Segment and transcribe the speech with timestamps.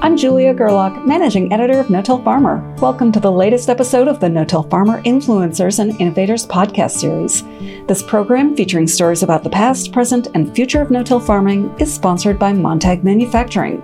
[0.00, 2.72] I'm Julia Gerlach, Managing Editor of No Till Farmer.
[2.80, 7.42] Welcome to the latest episode of the No Till Farmer Influencers and Innovators podcast series.
[7.88, 11.92] This program, featuring stories about the past, present, and future of no till farming, is
[11.92, 13.82] sponsored by Montag Manufacturing.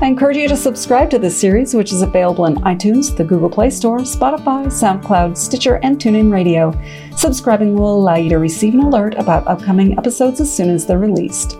[0.00, 3.48] I encourage you to subscribe to this series, which is available in iTunes, the Google
[3.48, 6.74] Play Store, Spotify, SoundCloud, Stitcher, and TuneIn Radio.
[7.16, 10.98] Subscribing will allow you to receive an alert about upcoming episodes as soon as they're
[10.98, 11.58] released.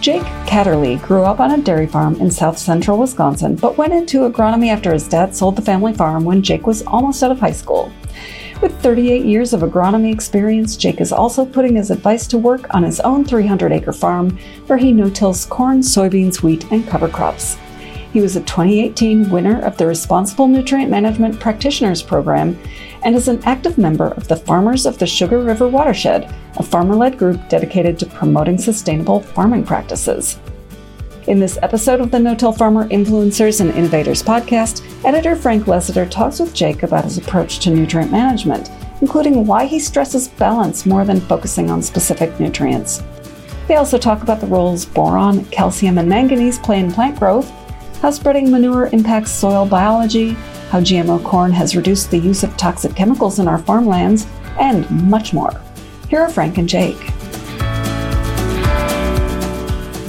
[0.00, 4.28] Jake Catterley grew up on a dairy farm in south central Wisconsin, but went into
[4.28, 7.50] agronomy after his dad sold the family farm when Jake was almost out of high
[7.50, 7.92] school.
[8.62, 12.82] With 38 years of agronomy experience, Jake is also putting his advice to work on
[12.82, 17.58] his own 300 acre farm where he no tills corn, soybeans, wheat, and cover crops.
[18.12, 22.58] He was a 2018 winner of the Responsible Nutrient Management Practitioners Program
[23.06, 26.96] and is an active member of the Farmers of the Sugar River Watershed, a farmer
[26.96, 30.40] led group dedicated to promoting sustainable farming practices.
[31.28, 36.10] In this episode of the No Till Farmer Influencers and Innovators podcast, editor Frank Lessiter
[36.10, 41.04] talks with Jake about his approach to nutrient management, including why he stresses balance more
[41.04, 43.04] than focusing on specific nutrients.
[43.68, 47.48] They also talk about the roles boron, calcium, and manganese play in plant growth,
[48.02, 50.36] how spreading manure impacts soil biology,
[50.70, 54.26] how GMO corn has reduced the use of toxic chemicals in our farmlands,
[54.58, 55.60] and much more.
[56.08, 56.98] Here are Frank and Jake.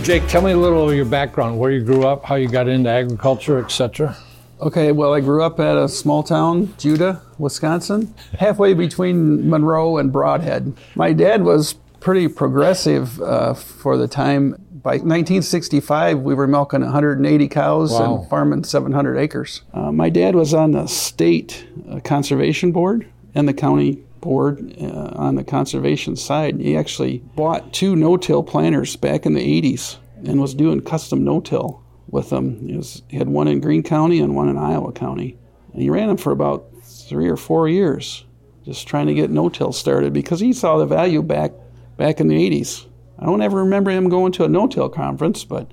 [0.03, 2.67] Jake, tell me a little of your background, where you grew up, how you got
[2.67, 4.15] into agriculture, etc.
[4.61, 10.11] Okay, well, I grew up at a small town, Juda, Wisconsin, halfway between Monroe and
[10.11, 10.75] Brodhead.
[10.95, 14.55] My dad was pretty progressive uh, for the time.
[14.87, 18.19] By 1965, we were milking 180 cows Wow.
[18.19, 19.63] and farming 700 acres.
[19.73, 25.11] Uh, my dad was on the state uh, conservation board and the county board uh,
[25.13, 26.61] on the conservation side.
[26.61, 31.83] He actually bought two no-till planters back in the 80s and was doing custom no-till
[32.09, 32.65] with them.
[32.65, 35.37] He, was, he had one in Green County and one in Iowa County.
[35.73, 38.23] And he ran them for about three or four years,
[38.63, 41.51] just trying to get no-till started because he saw the value back
[41.97, 42.86] back in the 80s.
[43.19, 45.71] I don't ever remember him going to a no-till conference, but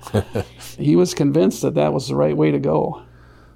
[0.78, 3.03] he was convinced that that was the right way to go.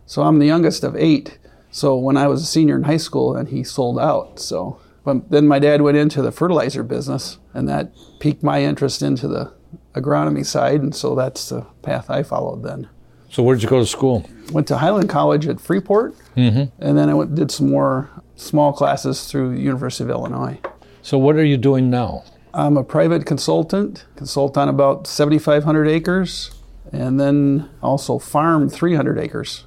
[0.07, 1.39] So I'm the youngest of eight.
[1.71, 4.41] So when I was a senior in high school, and he sold out.
[4.41, 9.03] So, but then my dad went into the fertilizer business, and that piqued my interest
[9.03, 9.53] into the
[9.95, 12.89] agronomy side, and so that's the path I followed then.
[13.31, 14.29] So, where did you go to school?
[14.53, 16.65] Went to Highland College at Freeport, mm-hmm.
[16.83, 20.59] and then I went, did some more small classes through the University of Illinois.
[21.03, 22.25] So, what are you doing now?
[22.55, 26.51] I'm a private consultant, consult on about 7,500 acres,
[26.93, 29.65] and then also farm 300 acres.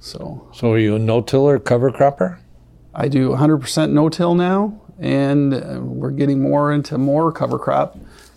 [0.00, 2.40] So So, are you a no-tiller, cover cropper?
[2.94, 7.96] I do 100% no-till now, and uh, we're getting more into more cover crop.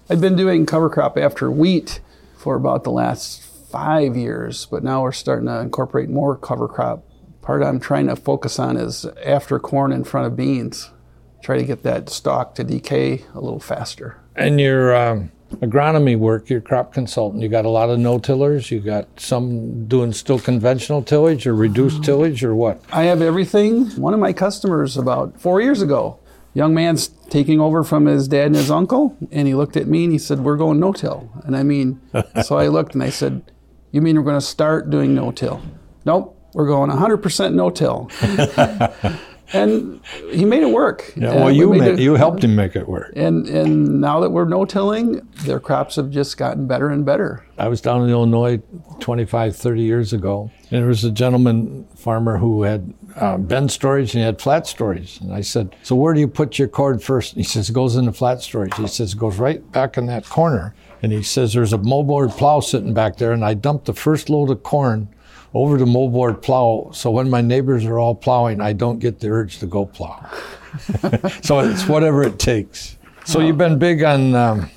[0.10, 2.02] I've been doing cover crop after wheat
[2.38, 7.04] for about the last five years, but now we're starting to incorporate more cover crop.
[7.42, 10.92] Part I'm trying to focus on is after corn in front of beans.
[11.42, 14.18] Try to get that stock to decay a little faster.
[14.36, 18.72] And your um, agronomy work, your crop consultant, you got a lot of no-tillers.
[18.72, 22.82] You got some doing still conventional tillage or reduced tillage or what?
[22.92, 23.88] I have everything.
[23.92, 26.20] One of my customers about four years ago,
[26.54, 30.04] young man's taking over from his dad and his uncle, and he looked at me
[30.04, 32.02] and he said, "We're going no-till." And I mean,
[32.44, 33.52] so I looked and I said,
[33.92, 35.62] "You mean we're going to start doing no-till?"
[36.04, 38.10] Nope, we're going 100% no-till.
[39.54, 40.00] and
[40.32, 41.14] he made it work.
[41.16, 43.12] Yeah, And well, we you made it- you helped him make it work.
[43.16, 47.46] And and now that we're no-tilling, their crops have just gotten better and better.
[47.58, 48.60] I was down in Illinois
[49.00, 54.14] 25, 30 years ago, and there was a gentleman farmer who had uh, bend storage
[54.14, 55.20] and he had flat storage.
[55.22, 57.34] And I said, So where do you put your corn first?
[57.34, 58.74] And he says, It goes in the flat storage.
[58.76, 60.74] He says, It goes right back in that corner.
[61.04, 64.30] And he says, There's a moldboard plow sitting back there, and I dumped the first
[64.30, 65.10] load of corn
[65.54, 66.92] over the moldboard plow.
[66.94, 70.30] So when my neighbors are all plowing, I don't get the urge to go plow.
[71.42, 72.98] so it's whatever it takes.
[73.26, 74.36] So you've been big on.
[74.36, 74.72] Um,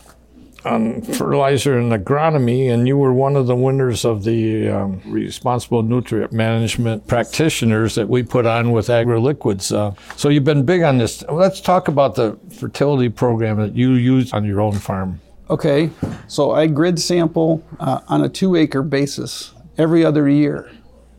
[0.65, 5.83] on fertilizer and agronomy, and you were one of the winners of the um, responsible
[5.83, 9.75] nutrient management practitioners that we put on with AgriLiquids.
[9.75, 11.23] Uh, so you've been big on this.
[11.29, 15.21] Let's talk about the fertility program that you use on your own farm.
[15.51, 15.91] Okay,
[16.27, 20.71] so I grid sample uh, on a two acre basis every other year.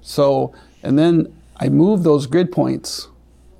[0.01, 0.53] So,
[0.83, 3.07] and then I move those grid points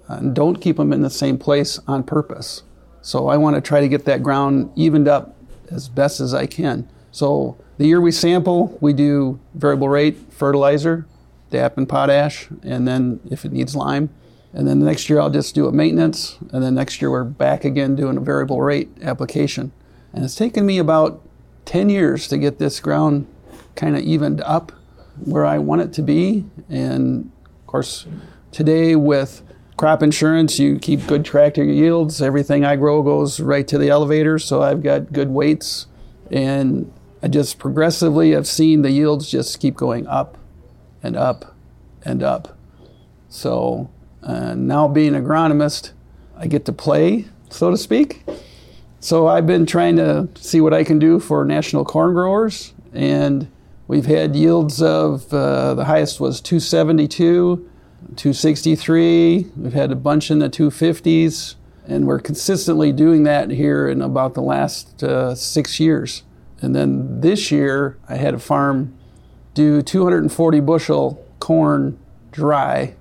[0.08, 2.64] and don't keep them in the same place on purpose.
[3.02, 5.36] So I want to try to get that ground evened up
[5.72, 6.88] as best as I can.
[7.12, 11.06] So the year we sample, we do variable rate fertilizer,
[11.50, 14.10] DAP and potash, and then if it needs lime.
[14.54, 17.24] And then the next year I'll just do a maintenance, and then next year we're
[17.24, 19.72] back again doing a variable rate application.
[20.14, 21.22] And it's taken me about
[21.66, 23.28] 10 years to get this ground
[23.76, 24.72] kind of evened up.
[25.24, 26.46] Where I want it to be.
[26.70, 28.06] And of course,
[28.52, 29.42] today with
[29.78, 32.22] crop insurance, you keep good track of your yields.
[32.22, 35.88] Everything I grow goes right to the elevator, so I've got good weights.
[36.32, 36.92] And
[37.22, 40.38] I just progressively have seen the yields just keep going up
[41.02, 41.56] and up
[42.04, 42.58] and up.
[43.30, 43.90] So
[44.24, 45.92] uh, now being agronomist,
[46.38, 48.24] I get to play, so to speak.
[49.00, 53.52] So I've been trying to see what I can do for national corn growers, and
[53.88, 57.70] we've had yields of uh, the highest was 272,
[58.16, 59.52] 263.
[59.58, 61.56] We've had a bunch in the 250s,
[61.88, 66.24] and we're consistently doing that here in about the last uh, six years.
[66.62, 68.98] And then this year, I had a farm
[69.54, 71.98] do 240 bushel corn
[72.32, 72.96] dry.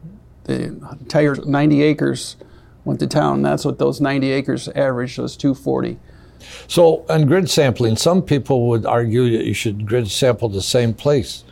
[0.44, 2.36] The entire 90 acres
[2.84, 3.42] went to town.
[3.42, 5.98] That's what those 90 acres averaged was 240.
[6.66, 10.94] So, on grid sampling, some people would argue that you should grid sample the same
[10.94, 11.44] place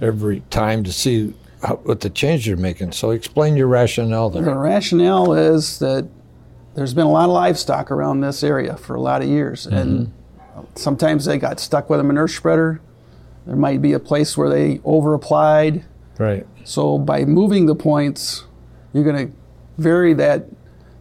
[0.00, 2.92] every time to see how, what the change you're making.
[2.92, 4.42] So, explain your rationale there.
[4.42, 6.08] The rationale is that
[6.74, 9.76] there's been a lot of livestock around this area for a lot of years, mm-hmm.
[9.76, 10.12] and
[10.74, 12.80] sometimes they got stuck with a manure spreader.
[13.46, 15.84] There might be a place where they over applied.
[16.18, 16.46] Right.
[16.64, 18.44] So, by moving the points,
[18.92, 19.32] you're going to
[19.76, 20.46] vary that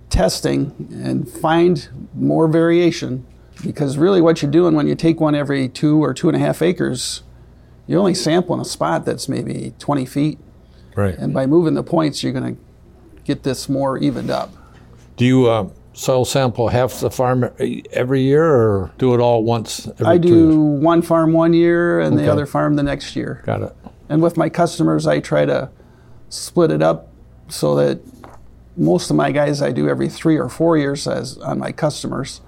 [0.09, 3.25] testing and find more variation
[3.63, 6.39] because really what you're doing when you take one every two or two and a
[6.39, 7.23] half acres
[7.85, 10.39] you're only sampling a spot that's maybe 20 feet.
[10.95, 11.17] Right.
[11.17, 12.61] And by moving the points you're going to
[13.25, 14.51] get this more evened up.
[15.17, 17.50] Do you uh, soil sample half the farm
[17.91, 22.25] every year or do it all once i do one farm one year and okay.
[22.25, 23.44] the other farm the next year.
[23.45, 23.75] Got it.
[24.09, 25.69] And with my customers i try to
[26.29, 27.09] split it up
[27.47, 28.00] so that
[28.75, 32.41] most of my guys I do every three or four years as on my customers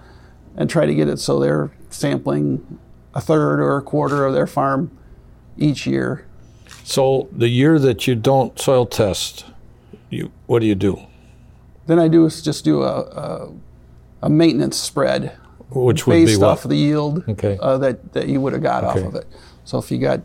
[0.57, 2.79] and try to get it so they're sampling
[3.13, 4.95] a third or a quarter of their farm
[5.57, 6.25] each year.
[6.83, 9.45] So the year that you don't soil test,
[10.09, 10.99] you what do you do?
[11.87, 13.53] Then I do is just do a, a,
[14.23, 15.37] a maintenance spread,
[15.69, 17.57] which would based be off the yield okay.
[17.61, 18.99] uh, that that you would have got okay.
[18.99, 19.27] off of it.
[19.63, 20.21] So if you got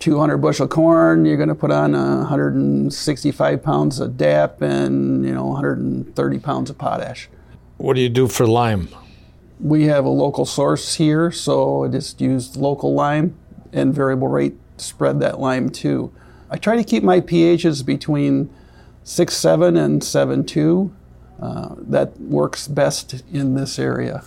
[0.00, 5.46] 200 bushel corn, you're going to put on 165 pounds of DAP and you know
[5.46, 7.28] 130 pounds of potash.
[7.76, 8.88] What do you do for lime?
[9.64, 13.34] We have a local source here, so I just use local lime
[13.72, 16.12] and variable rate spread that lime too.
[16.50, 18.50] I try to keep my pHs between
[19.06, 20.92] 6.7 and 7.2.
[21.40, 24.22] Uh, that works best in this area.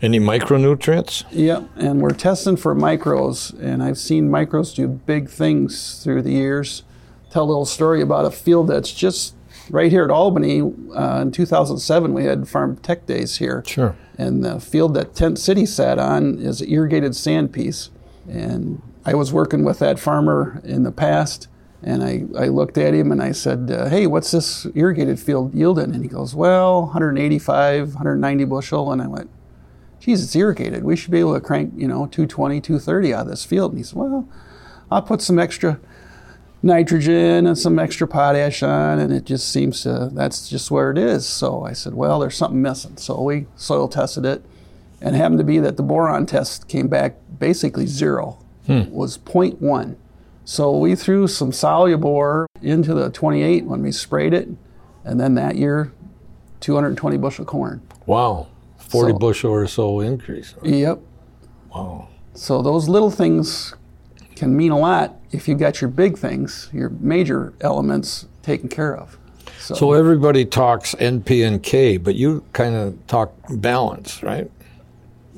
[0.00, 1.24] Any micronutrients?
[1.30, 6.32] Yep, and we're testing for micros, and I've seen micros do big things through the
[6.32, 6.84] years.
[7.30, 9.34] Tell a little story about a field that's just
[9.68, 10.62] right here at Albany.
[10.62, 13.62] Uh, in 2007, we had Farm Tech Days here.
[13.66, 13.94] Sure.
[14.20, 17.88] And the field that Tent City sat on is an irrigated sand piece.
[18.28, 21.48] And I was working with that farmer in the past,
[21.82, 25.54] and I, I looked at him and I said, uh, Hey, what's this irrigated field
[25.54, 25.94] yielding?
[25.94, 28.92] And he goes, Well, 185, 190 bushel.
[28.92, 29.30] And I went,
[30.00, 30.84] geez, it's irrigated.
[30.84, 33.72] We should be able to crank, you know, 220, 230 out of this field.
[33.72, 34.28] And he said, well,
[34.90, 35.80] I'll put some extra
[36.62, 40.98] nitrogen and some extra potash on, and it just seems to, that's just where it
[40.98, 41.26] is.
[41.26, 42.96] So I said, well, there's something missing.
[42.96, 44.44] So we soil tested it,
[45.00, 48.90] and it happened to be that the boron test came back basically zero, hmm.
[48.90, 49.96] was 0.1.
[50.44, 54.48] So we threw some Solubor into the 28 when we sprayed it,
[55.04, 55.92] and then that year,
[56.60, 57.80] 220 bushel corn.
[58.06, 58.48] Wow.
[58.78, 60.54] 40 so, bushel or so increase.
[60.62, 61.00] Yep.
[61.74, 62.08] Wow.
[62.34, 63.74] So those little things
[64.40, 68.96] can mean a lot if you've got your big things, your major elements taken care
[68.96, 69.18] of.
[69.58, 74.50] So, so everybody talks NP and K, but you kind of talk balance, right?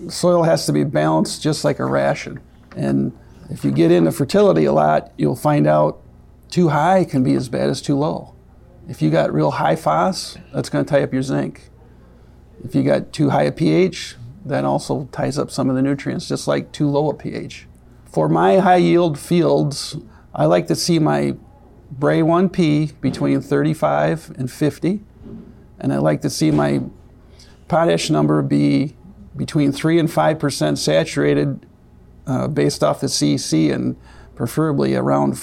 [0.07, 2.39] Soil has to be balanced just like a ration.
[2.77, 3.11] And
[3.51, 6.01] if you get into fertility a lot, you'll find out
[6.49, 8.37] too high can be as bad as too low.
[8.89, 11.71] If you got real high phos, that's going to tie up your zinc.
[12.63, 16.29] If you got too high a pH, that also ties up some of the nutrients,
[16.29, 17.67] just like too low a pH.
[18.13, 19.97] For my high yield fields,
[20.35, 21.35] I like to see my
[21.91, 25.01] Bray 1P between 35 and 50,
[25.81, 26.83] and I like to see my
[27.69, 28.95] potash number be
[29.35, 31.65] between 3 and 5% saturated
[32.27, 33.97] uh, based off the CEC and
[34.35, 35.43] preferably around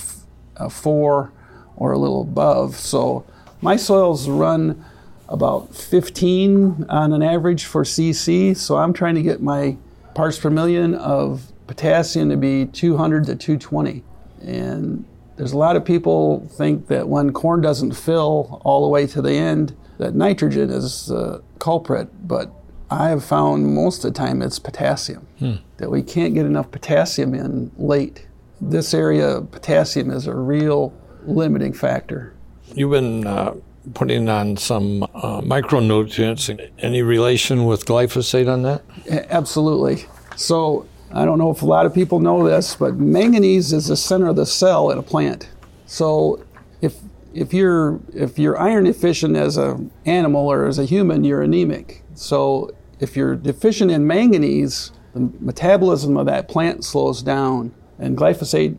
[0.58, 1.32] uh, 4
[1.76, 2.76] or a little above.
[2.76, 3.26] So
[3.62, 4.86] my soils run
[5.28, 8.56] about 15 on an average for CC.
[8.56, 9.76] So I'm trying to get my
[10.14, 14.04] parts per million of potassium to be 200 to 220.
[14.42, 15.06] And
[15.38, 19.22] there's a lot of people think that when corn doesn't fill all the way to
[19.22, 22.28] the end, that nitrogen is the culprit.
[22.28, 22.52] But
[22.90, 25.56] I have found most of the time it's potassium, hmm.
[25.78, 28.26] that we can't get enough potassium in late.
[28.60, 30.92] this area, potassium is a real
[31.24, 32.34] limiting factor.
[32.74, 33.54] You've been uh,
[33.94, 36.50] putting on some uh, micronutrients.
[36.80, 38.82] Any relation with glyphosate on that?
[39.30, 40.06] Absolutely.
[40.36, 43.98] So I don't know if a lot of people know this, but manganese is the
[43.98, 45.50] center of the cell in a plant.
[45.86, 46.46] So
[46.82, 46.98] if
[47.34, 52.04] if you're if you're iron deficient as an animal or as a human, you're anemic.
[52.14, 58.78] So if you're deficient in manganese, the metabolism of that plant slows down, and glyphosate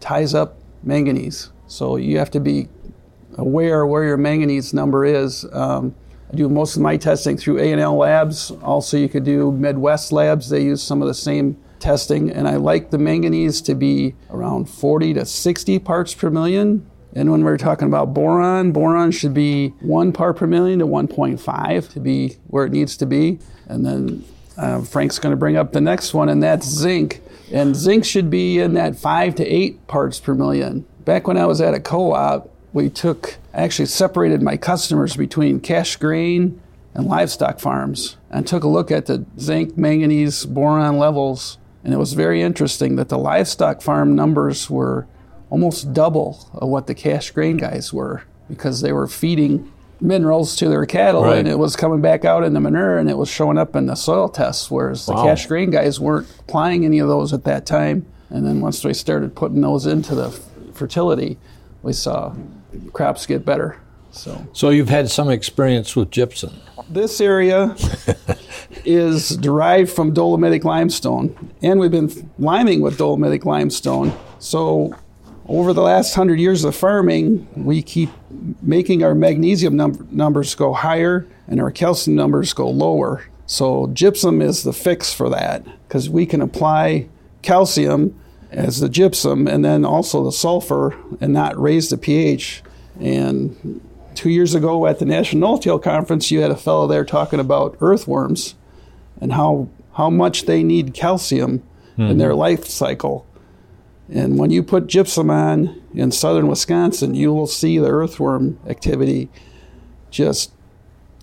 [0.00, 1.50] ties up manganese.
[1.66, 2.68] So you have to be
[3.38, 5.46] aware where your manganese number is.
[5.52, 5.94] Um,
[6.32, 8.50] I do most of my testing through A&L Labs.
[8.62, 10.48] Also, you could do Midwest Labs.
[10.48, 14.68] They use some of the same testing, and I like the manganese to be around
[14.68, 16.86] 40 to 60 parts per million.
[17.14, 21.92] And when we're talking about boron, boron should be one part per million to 1.5
[21.92, 23.40] to be where it needs to be.
[23.66, 24.24] And then
[24.56, 27.22] uh, Frank's going to bring up the next one, and that's zinc.
[27.52, 30.86] And zinc should be in that five to eight parts per million.
[31.04, 35.60] Back when I was at a co op, we took, actually separated my customers between
[35.60, 36.60] cash grain
[36.94, 41.58] and livestock farms and took a look at the zinc, manganese, boron levels.
[41.84, 45.06] And it was very interesting that the livestock farm numbers were
[45.48, 50.68] almost double of what the cash grain guys were because they were feeding minerals to
[50.68, 51.38] their cattle Right.
[51.38, 53.86] and it was coming back out in the manure and it was showing up in
[53.86, 57.66] the soil tests whereas the cash grain guys weren't applying any of those at that
[57.66, 58.06] time.
[58.30, 60.40] And then once we started putting those into the f-
[60.72, 61.36] fertility
[61.82, 62.34] we saw
[62.92, 63.76] crops get better
[64.10, 66.52] so So you've had some experience with gypsum.
[66.88, 67.76] this area
[68.84, 74.12] is derived from dolomitic limestone, and we've been liming with dolomitic limestone.
[74.38, 74.94] So,
[75.46, 78.10] over the last hundred years of farming, we keep
[78.62, 83.24] making our magnesium num- numbers go higher and our calcium numbers go lower.
[83.46, 87.08] So, gypsum is the fix for that because we can apply
[87.42, 88.14] calcium
[88.52, 92.62] as the gypsum and then also the sulfur and not raise the pH.
[93.00, 93.80] And
[94.20, 97.74] two years ago at the National No-Till Conference, you had a fellow there talking about
[97.80, 98.54] earthworms
[99.18, 101.62] and how how much they need calcium
[101.96, 102.38] in their hmm.
[102.38, 103.26] life cycle.
[104.10, 109.30] And when you put gypsum on in southern Wisconsin, you will see the earthworm activity
[110.10, 110.52] just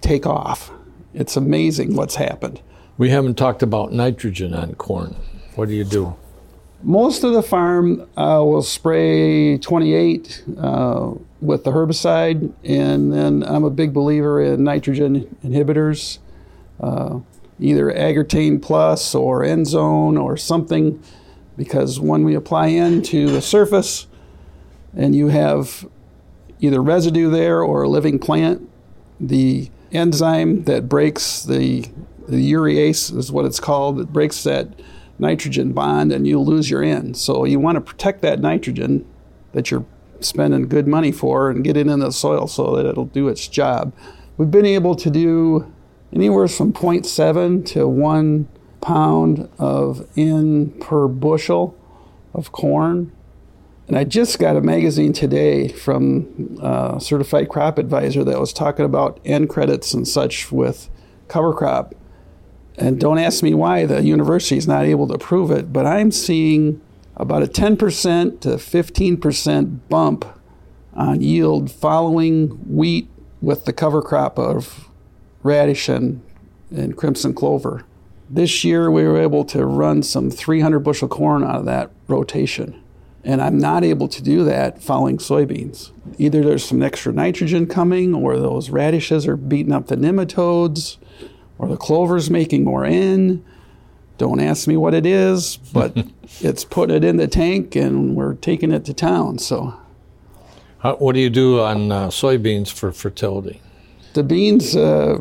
[0.01, 0.71] take off.
[1.13, 2.61] It's amazing what's happened.
[2.97, 5.15] We haven't talked about nitrogen on corn.
[5.55, 6.15] What do you do?
[6.83, 13.63] Most of the farm uh, will spray 28 uh, with the herbicide, and then I'm
[13.63, 16.19] a big believer in nitrogen inhibitors,
[16.79, 17.19] uh,
[17.59, 21.01] either Agrotain Plus or Enzone or something,
[21.57, 24.05] because when we apply into the surface
[24.95, 25.87] and you have
[26.59, 28.69] either residue there or a living plant,
[29.19, 31.89] the enzyme that breaks the,
[32.27, 34.67] the urease is what it's called, that breaks that
[35.19, 37.13] nitrogen bond and you'll lose your N.
[37.13, 39.05] So you want to protect that nitrogen
[39.53, 39.85] that you're
[40.19, 43.47] spending good money for and get it in the soil so that it'll do its
[43.47, 43.93] job.
[44.37, 45.71] We've been able to do
[46.13, 48.47] anywhere from 0.7 to 1
[48.81, 51.75] pound of N per bushel
[52.33, 53.11] of corn.
[53.87, 58.85] And I just got a magazine today from a certified crop advisor that was talking
[58.85, 60.89] about N credits and such with
[61.27, 61.95] cover crop.
[62.77, 66.11] And don't ask me why the university is not able to prove it, but I'm
[66.11, 66.79] seeing
[67.15, 70.25] about a 10% to 15% bump
[70.93, 73.09] on yield following wheat
[73.41, 74.89] with the cover crop of
[75.41, 76.21] radish and,
[76.69, 77.83] and crimson clover.
[78.29, 82.83] This year we were able to run some 300 bushel corn out of that rotation.
[83.23, 85.91] And I'm not able to do that following soybeans.
[86.17, 90.97] Either there's some extra nitrogen coming, or those radishes are beating up the nematodes,
[91.57, 93.43] or the clover's making more in.
[94.17, 95.95] Don't ask me what it is, but
[96.41, 99.37] it's putting it in the tank and we're taking it to town.
[99.37, 99.75] So
[100.79, 103.61] How, what do you do on uh, soybeans for fertility?
[104.13, 105.19] the beans, uh,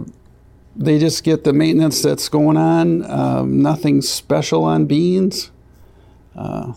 [0.75, 3.05] they just get the maintenance that's going on.
[3.11, 5.51] Um, nothing special on beans.
[6.35, 6.73] Uh,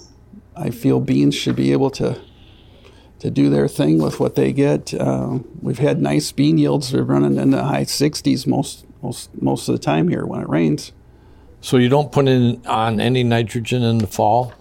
[0.56, 2.20] I feel beans should be able to
[3.20, 4.94] to do their thing with what they get.
[4.94, 6.94] Uh, we've had nice bean yields.
[6.94, 10.50] We're running in the high 60s most most most of the time here when it
[10.50, 10.92] rains.
[11.62, 14.54] So you don't put in on any nitrogen in the fall?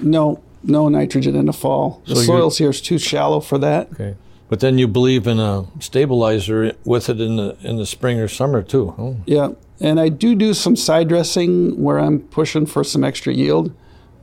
[0.00, 2.02] No, no nitrogen in the fall.
[2.06, 3.92] The So soils here is too shallow for that.
[3.92, 4.16] Okay.
[4.48, 8.28] But then you believe in a stabilizer with it in the in the spring or
[8.28, 8.94] summer too.
[8.96, 9.16] Oh.
[9.26, 13.74] Yeah, and I do do some side dressing where I'm pushing for some extra yield,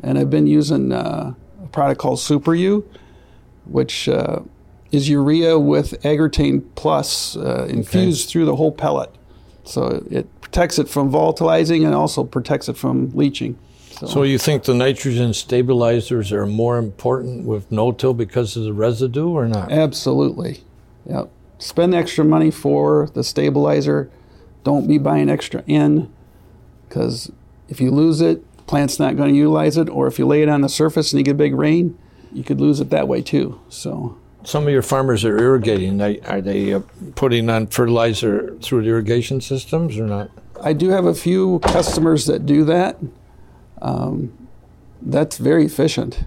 [0.01, 2.87] and I've been using uh, a product called Super U,
[3.65, 4.39] which uh,
[4.93, 9.13] is urea with Agrotain Plus uh, infused through the whole pellet,
[9.63, 13.57] so it protects it from volatilizing and also protects it from leaching.
[14.05, 19.29] So you think the nitrogen stabilizers are more important with no-till because of the residue
[19.29, 19.71] or not?
[19.71, 20.61] Absolutely.
[21.05, 21.29] Yep.
[21.59, 24.11] Spend extra money for the stabilizer.
[24.63, 26.11] Don't be buying extra in
[26.87, 27.31] because
[27.69, 29.89] if you lose it, the plant's not going to utilize it.
[29.89, 31.97] Or if you lay it on the surface and you get big rain,
[32.33, 33.61] you could lose it that way too.
[33.69, 36.01] So some of your farmers are irrigating.
[36.01, 36.81] Are they uh,
[37.15, 40.29] putting on fertilizer through the irrigation systems or not?
[40.61, 42.97] I do have a few customers that do that.
[43.81, 44.47] Um,
[45.01, 46.25] that's very efficient.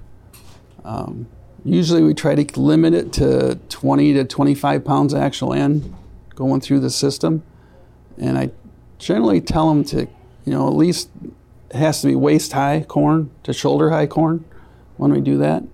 [0.84, 1.26] Um,
[1.64, 5.94] usually we try to limit it to 20 to 25 pounds actual N
[6.34, 7.42] going through the system.
[8.18, 8.50] And I
[8.98, 10.06] generally tell them to,
[10.44, 11.10] you know, at least
[11.70, 14.44] it has to be waist high corn to shoulder high corn
[14.96, 15.64] when we do that.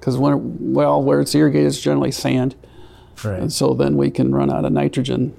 [0.00, 2.56] Because when well, where it's irrigated, it's generally sand.
[3.22, 3.38] Right.
[3.38, 5.38] And so then we can run out of nitrogen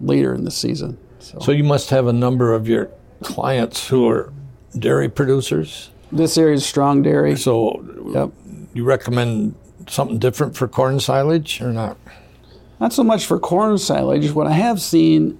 [0.00, 0.98] later in the season.
[1.18, 1.38] So.
[1.40, 2.90] so you must have a number of your
[3.22, 4.32] clients who are
[4.78, 5.90] dairy producers.
[6.12, 7.36] This area is strong dairy.
[7.36, 8.30] So yep.
[8.74, 9.54] you recommend
[9.88, 11.96] something different for corn silage or not?
[12.78, 14.30] Not so much for corn silage.
[14.30, 15.38] What I have seen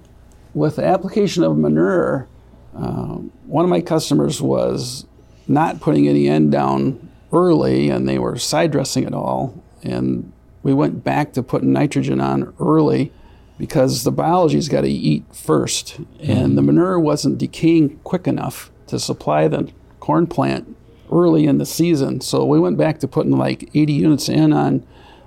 [0.55, 2.27] with the application of manure,
[2.75, 5.05] um, one of my customers was
[5.47, 9.63] not putting any end down early and they were side dressing it all.
[9.83, 10.31] And
[10.63, 13.11] we went back to putting nitrogen on early
[13.57, 15.99] because the biology's got to eat first.
[16.19, 16.65] And the mm-hmm.
[16.65, 20.75] manure wasn't decaying quick enough to supply the corn plant
[21.11, 22.21] early in the season.
[22.21, 24.85] So we went back to putting like 80 units in on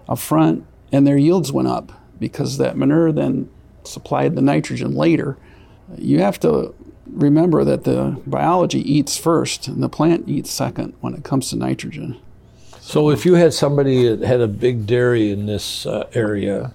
[0.08, 3.48] a front, and their yields went up because that manure then
[3.84, 5.36] supplied the nitrogen later.
[5.96, 6.74] You have to
[7.12, 11.56] remember that the biology eats first and the plant eats second when it comes to
[11.56, 12.20] nitrogen.
[12.80, 16.74] So, if you had somebody that had a big dairy in this uh, area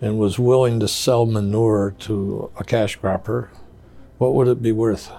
[0.00, 3.50] and was willing to sell manure to a cash cropper,
[4.18, 5.10] what would it be worth?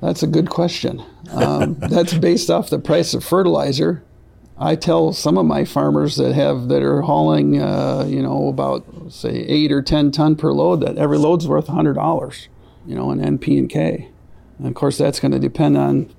[0.00, 1.02] That's a good question.
[1.30, 4.02] Um, that's based off the price of fertilizer.
[4.58, 8.84] I tell some of my farmers that have that are hauling, uh, you know, about
[9.10, 12.48] say eight or ten ton per load, that every load's worth hundred dollars,
[12.86, 14.08] you know, in NP and K.
[14.58, 16.12] And of course, that's going to depend on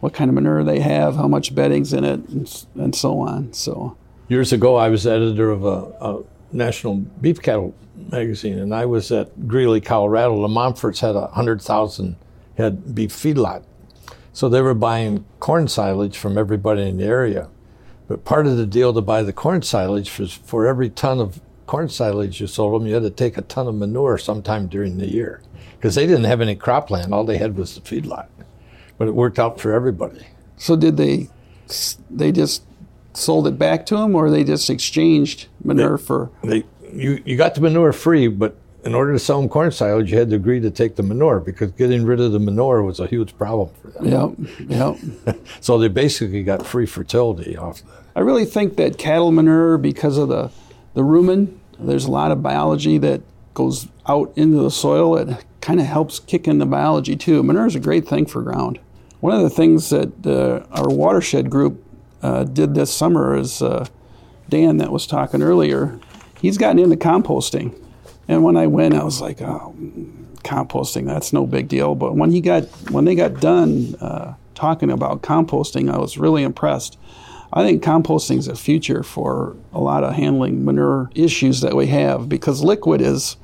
[0.00, 3.52] what kind of manure they have, how much bedding's in it, and, and so on.
[3.52, 3.96] So
[4.28, 6.22] years ago, I was editor of a, a
[6.52, 7.74] National Beef Cattle
[8.10, 10.40] magazine, and I was at Greeley, Colorado.
[10.40, 12.16] The Monforts had a hundred thousand
[12.56, 13.64] head beef feedlot.
[14.32, 17.48] So they were buying corn silage from everybody in the area.
[18.08, 21.40] But part of the deal to buy the corn silage was for every ton of
[21.66, 24.98] corn silage you sold them, you had to take a ton of manure sometime during
[24.98, 25.42] the year.
[25.82, 28.28] Because they didn't have any cropland, all they had was the feedlot.
[28.98, 30.24] But it worked out for everybody.
[30.56, 31.28] So did they
[32.08, 32.62] they just
[33.14, 37.36] sold it back to them or they just exchanged manure they, for they you, you
[37.36, 40.36] got the manure free, but in order to sell them corn silage, you had to
[40.36, 43.70] agree to take the manure because getting rid of the manure was a huge problem
[43.80, 44.06] for them.
[44.06, 45.36] Yep, yep.
[45.60, 48.04] so they basically got free fertility off that.
[48.14, 50.50] I really think that cattle manure, because of the,
[50.94, 53.22] the rumen, there's a lot of biology that
[53.54, 55.16] goes out into the soil.
[55.16, 57.42] It kind of helps kick in the biology too.
[57.42, 58.78] Manure is a great thing for ground.
[59.20, 61.82] One of the things that uh, our watershed group
[62.20, 63.86] uh, did this summer is uh,
[64.50, 65.98] Dan, that was talking earlier,
[66.40, 67.74] he's gotten into composting
[68.28, 69.74] and when I went, I was like, oh,
[70.44, 71.94] composting, that's no big deal.
[71.94, 76.42] But when he got when they got done uh, talking about composting, I was really
[76.42, 76.98] impressed.
[77.52, 81.88] I think composting is a future for a lot of handling manure issues that we
[81.88, 83.36] have because liquid is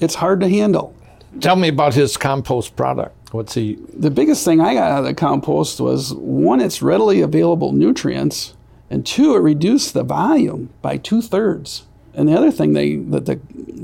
[0.00, 0.94] it's hard to handle.
[1.40, 3.32] Tell me about his compost product.
[3.32, 3.78] What's he?
[3.92, 8.54] The biggest thing I got out of the compost was one, it's readily available nutrients,
[8.90, 11.86] and two, it reduced the volume by two thirds.
[12.14, 13.40] And the other thing they that the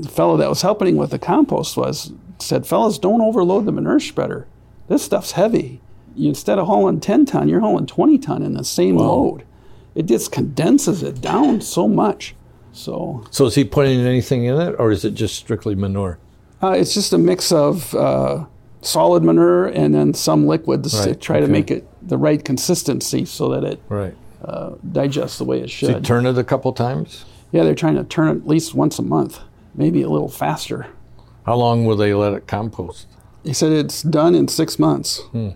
[0.09, 4.47] fellow that was helping with the compost was said, fellas, don't overload the manure spreader.
[4.87, 5.81] This stuff's heavy.
[6.15, 9.03] You, instead of hauling 10 ton, you're hauling 20 ton in the same wow.
[9.03, 9.43] load.
[9.95, 12.35] It just condenses it down so much.
[12.73, 16.17] So, so is he putting anything in it, or is it just strictly manure?
[16.61, 18.45] Uh, it's just a mix of uh,
[18.81, 21.09] solid manure and then some liquids right.
[21.09, 21.45] to try okay.
[21.45, 24.15] to make it the right consistency so that it right.
[24.43, 25.89] uh, digests the way it should.
[25.89, 27.25] So turn it a couple times.
[27.51, 29.39] Yeah, they're trying to turn it at least once a month,
[29.73, 30.87] maybe a little faster.
[31.45, 33.07] How long will they let it compost?
[33.43, 35.21] He said it's done in six months.
[35.31, 35.49] Hmm.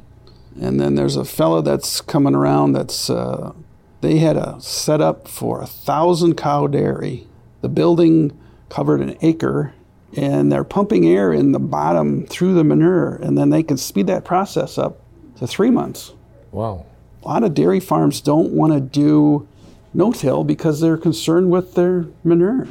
[0.60, 3.54] And then there's a fellow that's coming around that's, uh,
[4.02, 7.28] they had a setup for a thousand cow dairy.
[7.62, 8.38] The building
[8.70, 9.75] covered an acre,
[10.16, 14.08] and they're pumping air in the bottom through the manure, and then they can speed
[14.08, 15.02] that process up
[15.38, 16.14] to three months.
[16.52, 16.86] Wow.
[17.24, 19.48] A lot of dairy farms don't want to do
[19.94, 22.68] no-till because they're concerned with their manure.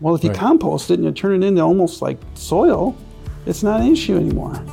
[0.00, 0.38] Well, if you right.
[0.38, 2.96] compost it and you turn it into almost like soil,
[3.46, 4.64] it's not an issue anymore.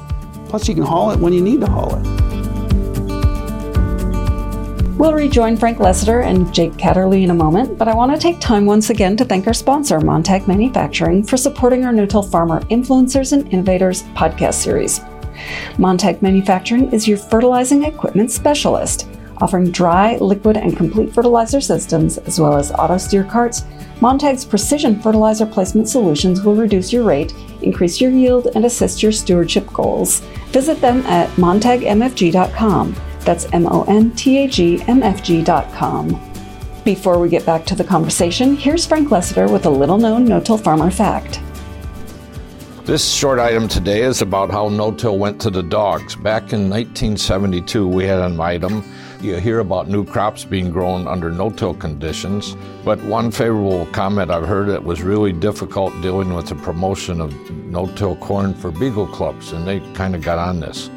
[0.48, 2.37] Plus, you can haul it when you need to haul it.
[4.98, 8.40] We'll rejoin Frank Lessiter and Jake Catterley in a moment, but I want to take
[8.40, 13.32] time once again to thank our sponsor, Montag Manufacturing, for supporting our No-Till Farmer Influencers
[13.32, 15.02] and Innovators podcast series.
[15.78, 19.08] Montag Manufacturing is your fertilizing equipment specialist,
[19.38, 23.66] offering dry, liquid, and complete fertilizer systems, as well as auto steer carts.
[24.02, 29.12] Montag's precision fertilizer placement solutions will reduce your rate, increase your yield, and assist your
[29.12, 30.22] stewardship goals.
[30.48, 32.96] Visit them at montagmfg.com.
[33.28, 36.18] That's M O N T A G M F G.com.
[36.86, 40.40] Before we get back to the conversation, here's Frank Lessiter with a little known no
[40.40, 41.42] till farmer fact.
[42.86, 46.16] This short item today is about how no till went to the dogs.
[46.16, 48.82] Back in 1972, we had an item.
[49.20, 54.32] You hear about new crops being grown under no till conditions, but one favorable comment
[54.32, 58.72] I've heard it was really difficult dealing with the promotion of no till corn for
[58.72, 60.90] beagle clubs, and they kind of got on this.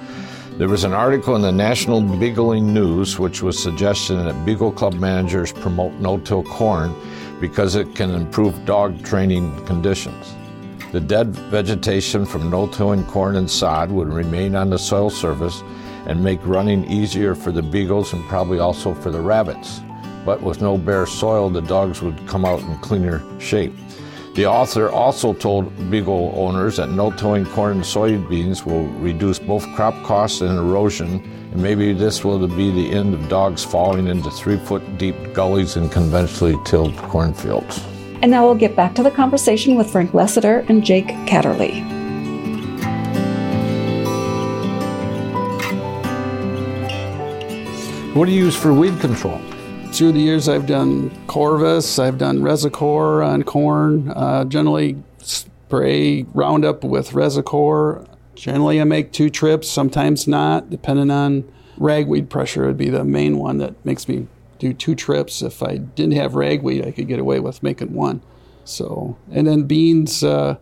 [0.61, 4.93] There was an article in the National Beagling News which was suggesting that Beagle Club
[4.93, 6.95] managers promote no-till corn
[7.41, 10.35] because it can improve dog training conditions.
[10.93, 15.63] The dead vegetation from no-tilling corn and sod would remain on the soil surface
[16.05, 19.81] and make running easier for the beagles and probably also for the rabbits.
[20.27, 23.73] But with no bare soil, the dogs would come out in cleaner shape.
[24.35, 30.01] The author also told Beagle owners that no-tilling corn and soybeans will reduce both crop
[30.05, 31.21] costs and erosion,
[31.53, 35.89] and maybe this will be the end of dogs falling into three-foot deep gullies in
[35.89, 37.85] conventionally tilled cornfields.
[38.23, 41.85] And now we'll get back to the conversation with Frank Lessiter and Jake Catterley.
[48.15, 49.41] What do you use for weed control?
[50.01, 54.09] Through the years, I've done Corvus, I've done Resicore on corn.
[54.09, 58.07] Uh, generally, spray Roundup with Resicore.
[58.35, 61.45] Generally, I make two trips, sometimes not, depending on
[61.77, 64.27] ragweed pressure would be the main one that makes me
[64.59, 65.43] do two trips.
[65.43, 68.23] If I didn't have ragweed, I could get away with making one.
[68.65, 70.57] So, and then beans, uh,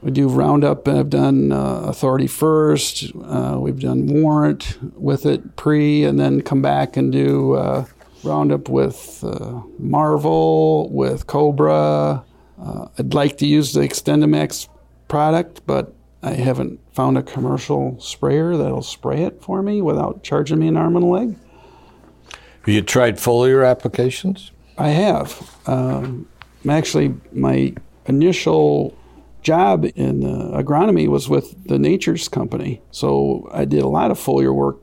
[0.00, 0.86] we do Roundup.
[0.86, 3.10] I've done uh, Authority first.
[3.20, 7.86] Uh, we've done Warrant with it pre, and then come back and do uh,
[8.24, 12.24] Roundup with uh, Marvel, with Cobra.
[12.60, 14.68] Uh, I'd like to use the XtendiMax
[15.08, 20.58] product, but I haven't found a commercial sprayer that'll spray it for me without charging
[20.58, 21.36] me an arm and a leg.
[22.66, 24.50] Have you tried foliar applications?
[24.76, 25.56] I have.
[25.66, 26.28] Um,
[26.68, 27.74] actually, my
[28.06, 28.96] initial
[29.42, 32.82] job in uh, agronomy was with the Nature's Company.
[32.90, 34.78] So I did a lot of foliar work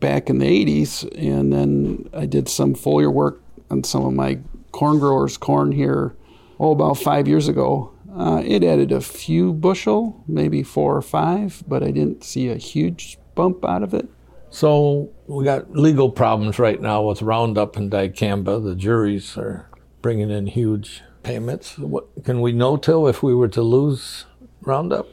[0.00, 4.38] back in the 80s, and then I did some foliar work on some of my
[4.72, 6.14] corn growers' corn here,
[6.58, 7.92] oh, about five years ago.
[8.14, 12.56] Uh, it added a few bushel, maybe four or five, but I didn't see a
[12.56, 14.08] huge bump out of it.
[14.50, 18.62] So we got legal problems right now with Roundup and dicamba.
[18.62, 19.70] The juries are
[20.02, 21.78] bringing in huge payments.
[21.78, 24.26] What, can we no-till if we were to lose
[24.60, 25.08] Roundup?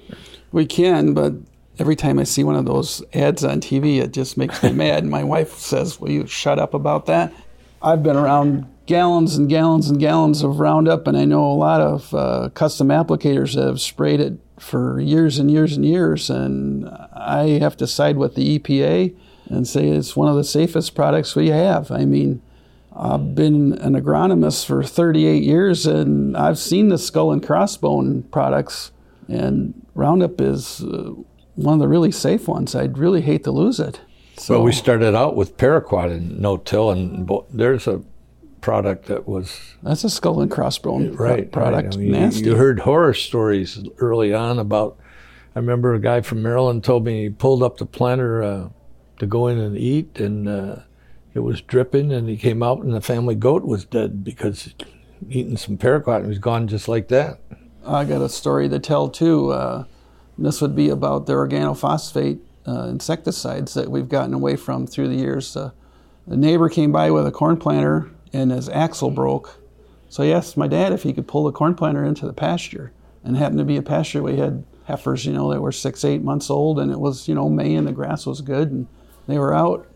[0.52, 1.34] We can, but
[1.80, 5.04] every time I see one of those ads on TV, it just makes me mad.
[5.04, 7.34] And my wife says, Will you shut up about that?
[7.82, 11.80] I've been around gallons and gallons and gallons of Roundup, and I know a lot
[11.80, 16.30] of uh, custom applicators that have sprayed it for years and years and years.
[16.30, 19.15] And I have to side with the EPA
[19.48, 21.92] and say it's one of the safest products we have.
[21.92, 22.42] I mean,
[22.96, 28.92] I've been an agronomist for 38 years, and I've seen the skull and crossbone products,
[29.28, 31.13] and Roundup is uh,
[31.63, 32.76] one of the really safe ones.
[32.76, 34.02] I'd really hate to lose it.
[34.38, 38.02] So well, we started out with paraquat and no-till, and there's a
[38.62, 41.88] product that was that's a skull and crossbone right, product.
[41.89, 41.93] Right.
[41.95, 42.45] I mean, Nasty.
[42.45, 44.98] You heard horror stories early on about.
[45.56, 48.69] I remember a guy from Maryland told me he pulled up the planter uh,
[49.17, 50.76] to go in and eat, and uh,
[51.34, 54.74] it was dripping, and he came out, and the family goat was dead because
[55.28, 57.39] eating some paraquat and he was gone just like that.
[57.86, 59.52] I got a story to tell too.
[59.52, 59.86] Uh,
[60.45, 65.15] this would be about the organophosphate uh, insecticides that we've gotten away from through the
[65.15, 65.56] years.
[65.56, 65.71] Uh,
[66.28, 69.60] a neighbor came by with a corn planter and his axle broke.
[70.10, 72.91] So he asked my dad if he could pull the corn planter into the pasture.
[73.23, 76.04] And it happened to be a pasture we had heifers, you know, that were six,
[76.04, 78.88] eight months old, and it was, you know, May and the grass was good, and
[79.28, 79.88] they were out.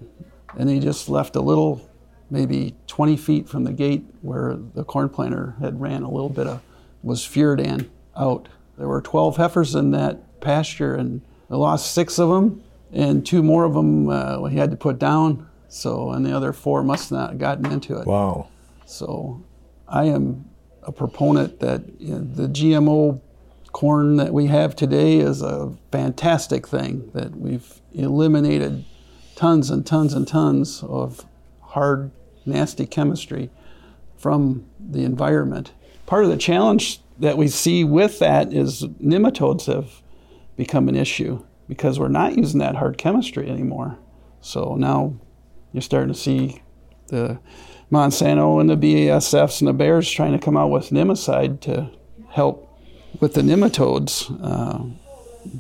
[0.58, 1.90] And he just left a little,
[2.30, 6.46] maybe 20 feet from the gate where the corn planter had ran a little bit
[6.46, 6.62] of,
[7.02, 8.50] was Furadan out.
[8.78, 13.42] There were 12 heifers in that pasture, and I lost six of them, and two
[13.42, 15.50] more of them uh, we had to put down.
[15.68, 18.06] So, and the other four must not have gotten into it.
[18.06, 18.50] Wow.
[18.86, 19.44] So,
[19.88, 20.46] I am
[20.84, 23.20] a proponent that you know, the GMO
[23.72, 28.86] corn that we have today is a fantastic thing, that we've eliminated
[29.36, 31.26] tons and tons and tons of
[31.62, 32.12] hard
[32.46, 33.50] nasty chemistry
[34.16, 35.72] from the environment.
[36.06, 40.03] Part of the challenge that we see with that is nematodes have
[40.56, 43.98] become an issue because we're not using that hard chemistry anymore.
[44.42, 45.16] So now
[45.72, 46.62] you're starting to see
[47.08, 47.40] the
[47.92, 51.90] Monsanto and the BASFs and the Bayers trying to come out with nematicide to
[52.30, 52.70] help
[53.20, 54.30] with the nematodes.
[54.44, 54.96] Uh,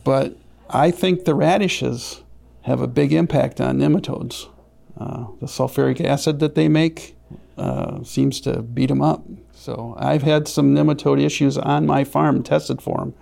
[0.03, 0.36] but
[0.69, 2.23] I think the radishes
[2.63, 4.49] have a big impact on nematodes.
[4.97, 7.15] Uh, the sulfuric acid that they make
[7.58, 9.23] uh, seems to beat them up.
[9.53, 13.13] So I've had some nematode issues on my farm, tested for them,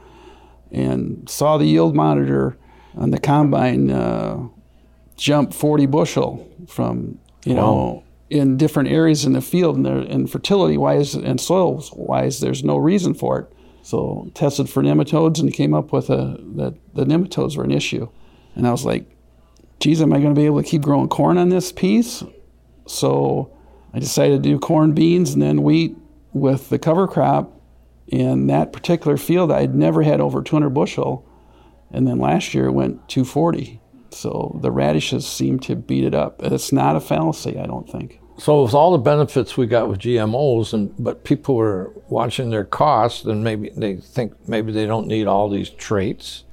[0.71, 2.57] and saw the yield monitor
[2.95, 4.47] on the combine uh,
[5.17, 7.61] jump 40 bushel from you wow.
[7.61, 12.63] know in different areas in the field, and, and fertility wise and soil wise, there's
[12.63, 13.53] no reason for it.
[13.83, 18.07] So tested for nematodes and came up with a that the nematodes were an issue,
[18.55, 19.05] and I was like,
[19.79, 22.23] geez, am I going to be able to keep growing corn on this piece?
[22.87, 23.51] So
[23.93, 25.97] I decided to do corn, beans, and then wheat
[26.31, 27.60] with the cover crop.
[28.11, 31.25] In that particular field, I had never had over 200 bushel,
[31.89, 33.79] and then last year it went 240.
[34.11, 36.43] So the radishes seem to beat it up.
[36.43, 38.19] It's not a fallacy, I don't think.
[38.37, 42.65] So with all the benefits we got with GMOs, and but people were watching their
[42.65, 46.43] costs, and maybe they think maybe they don't need all these traits.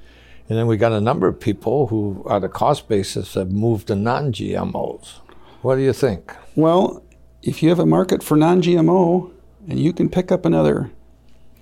[0.47, 3.87] And then we got a number of people who, on a cost basis, have moved
[3.87, 5.19] to non-GMOs.
[5.61, 6.33] What do you think?
[6.55, 7.03] Well,
[7.43, 9.31] if you have a market for non-GMO,
[9.67, 10.91] and you can pick up another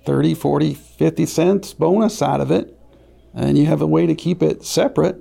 [0.04, 2.78] 30, 40, 50 cents bonus out of it,
[3.34, 5.16] and you have a way to keep it separate,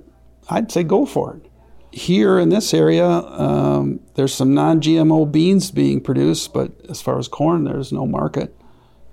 [0.49, 1.51] I'd say go for it.
[1.91, 7.17] Here in this area, um, there's some non GMO beans being produced, but as far
[7.17, 8.55] as corn, there's no market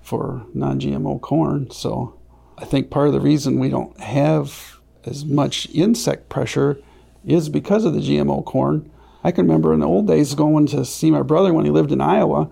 [0.01, 1.71] for non GMO corn.
[1.71, 2.19] So
[2.57, 6.79] I think part of the reason we don't have as much insect pressure
[7.25, 8.91] is because of the GMO corn.
[9.23, 11.91] I can remember in the old days going to see my brother when he lived
[11.91, 12.49] in Iowa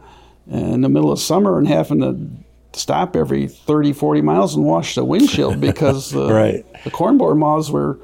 [0.47, 2.19] in the middle of summer and having to
[2.75, 6.65] stop every 30, 40 miles and wash the windshield because the, right.
[6.83, 7.99] the corn borer moths were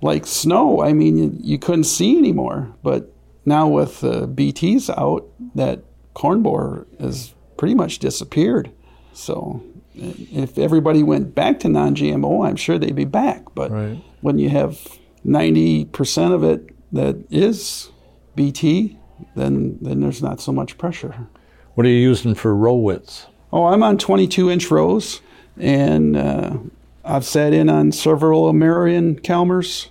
[0.00, 0.82] like snow.
[0.82, 2.74] I mean, you, you couldn't see anymore.
[2.82, 3.12] But
[3.44, 5.82] now with the BTs out, that
[6.14, 8.70] corn borer has pretty much disappeared.
[9.12, 9.62] So
[9.94, 13.44] if everybody went back to non-GMO, I'm sure they'd be back.
[13.54, 14.02] But right.
[14.20, 14.78] when you have
[15.26, 17.90] 90% of it that is
[18.34, 18.98] BT,
[19.36, 21.28] then then there's not so much pressure.
[21.74, 23.26] What are you using for row widths?
[23.52, 25.20] Oh, I'm on 22 inch rows,
[25.58, 26.56] and uh,
[27.04, 29.90] I've sat in on several Marion Calmer's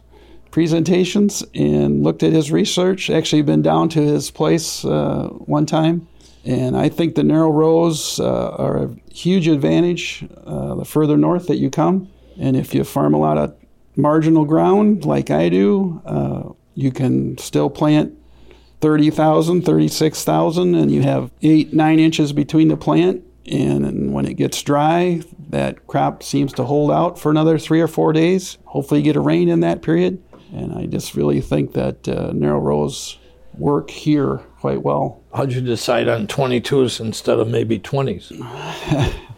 [0.50, 3.12] presentations and looked at his research.
[3.12, 6.08] Actually, been down to his place uh, one time,
[6.44, 11.46] and I think the narrow rows uh, are a huge advantage uh, the further north
[11.46, 12.10] that you come.
[12.40, 13.56] And if you farm a lot of
[13.96, 18.18] marginal ground like I do, uh, you can still plant
[18.80, 23.24] 30,000, 36,000, and you have eight, nine inches between the plant.
[23.46, 27.88] And when it gets dry, that crop seems to hold out for another three or
[27.88, 28.58] four days.
[28.66, 30.22] Hopefully, you get a rain in that period.
[30.54, 33.18] And I just really think that uh, narrow rows
[33.58, 35.22] work here quite well.
[35.34, 38.32] How'd you decide on 22s instead of maybe 20s?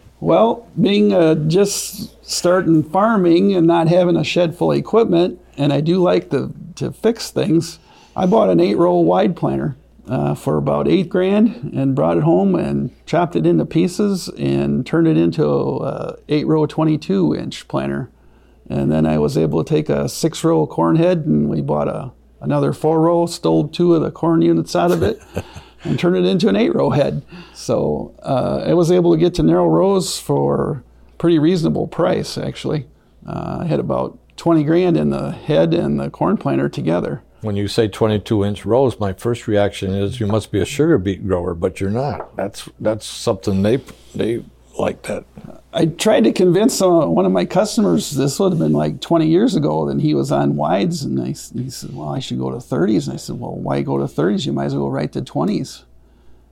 [0.20, 5.72] well, being uh, just starting farming and not having a shed full of equipment, and
[5.72, 7.78] I do like to, to fix things,
[8.16, 9.76] I bought an eight row wide planter.
[10.06, 14.84] Uh, for about eight grand and brought it home and chopped it into pieces and
[14.84, 18.10] turned it into a eight row 22 inch planter
[18.68, 21.88] and then I was able to take a six row corn head and we bought
[21.88, 25.20] a another four row, stole two of the corn units out of it,
[25.84, 27.22] and turned it into an eight row head.
[27.54, 30.84] So uh, I was able to get to narrow rows for
[31.18, 32.86] pretty reasonable price actually.
[33.26, 37.22] Uh, I had about 20 grand in the head and the corn planter together.
[37.44, 40.96] When you say 22 inch rows, my first reaction is you must be a sugar
[40.96, 42.34] beet grower, but you're not.
[42.36, 43.76] That's that's something they
[44.14, 44.42] they
[44.78, 45.26] like that.
[45.70, 49.28] I tried to convince uh, one of my customers, this would have been like 20
[49.28, 52.50] years ago, and he was on wides, and I, he said, Well, I should go
[52.50, 53.08] to 30s.
[53.08, 54.46] And I said, Well, why go to 30s?
[54.46, 55.84] You might as well go right to 20s.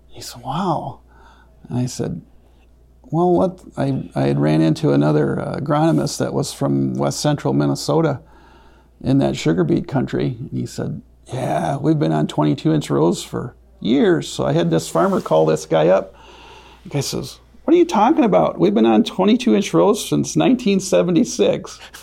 [0.08, 1.00] He said, Wow.
[1.70, 2.20] And I said,
[3.04, 3.62] Well, what?
[3.78, 8.20] I, I had ran into another uh, agronomist that was from west central Minnesota
[9.02, 13.22] in that sugar beet country, and he said, Yeah, we've been on 22 inch rows
[13.22, 14.28] for years.
[14.28, 16.14] So I had this farmer call this guy up.
[16.84, 18.58] The guy says, what are you talking about?
[18.58, 21.78] We've been on 22 inch rows since 1976.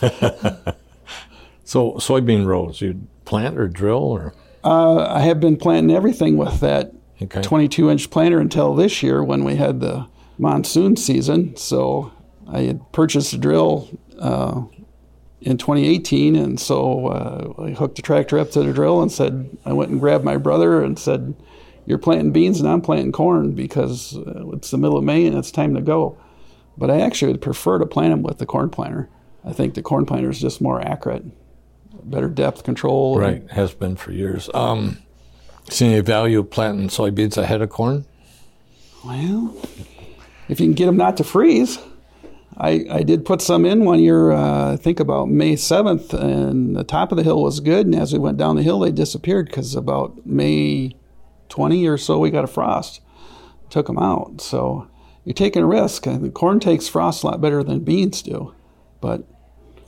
[1.64, 4.34] so, soybean rows, you plant or drill or?
[4.64, 7.42] Uh, I have been planting everything with that okay.
[7.42, 10.06] 22 inch planter until this year when we had the
[10.38, 11.54] monsoon season.
[11.56, 12.10] So,
[12.48, 14.62] I had purchased a drill uh,
[15.40, 19.56] in 2018, and so uh, I hooked the tractor up to the drill and said,
[19.64, 21.34] I went and grabbed my brother and said,
[21.86, 25.36] you're planting beans and I'm planting corn because uh, it's the middle of May and
[25.36, 26.16] it's time to go.
[26.76, 29.08] But I actually would prefer to plant them with the corn planter.
[29.44, 31.24] I think the corn planter is just more accurate,
[32.08, 33.14] better depth control.
[33.14, 34.50] and- Right, has been for years.
[34.54, 34.98] Um,
[35.70, 38.04] see any value of planting soybeans ahead of corn?
[39.04, 39.56] Well,
[40.48, 41.78] if you can get them not to freeze.
[42.60, 46.76] I, I did put some in one year, uh, I think about May 7th, and
[46.76, 47.86] the top of the hill was good.
[47.86, 50.94] And as we went down the hill, they disappeared because about May
[51.48, 53.00] 20 or so, we got a frost.
[53.70, 54.42] Took them out.
[54.42, 54.88] So
[55.24, 56.04] you're taking a risk.
[56.04, 58.54] And the corn takes frost a lot better than beans do.
[59.00, 59.24] But